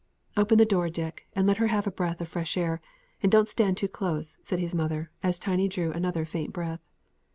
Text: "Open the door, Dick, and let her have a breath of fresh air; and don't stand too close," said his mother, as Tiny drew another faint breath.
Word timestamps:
"Open 0.35 0.57
the 0.57 0.65
door, 0.65 0.89
Dick, 0.89 1.27
and 1.33 1.45
let 1.45 1.57
her 1.57 1.67
have 1.67 1.85
a 1.85 1.91
breath 1.91 2.21
of 2.21 2.27
fresh 2.27 2.57
air; 2.57 2.81
and 3.21 3.31
don't 3.31 3.47
stand 3.47 3.77
too 3.77 3.87
close," 3.87 4.39
said 4.41 4.57
his 4.57 4.73
mother, 4.73 5.11
as 5.21 5.37
Tiny 5.37 5.67
drew 5.67 5.91
another 5.91 6.25
faint 6.25 6.51
breath. 6.51 6.81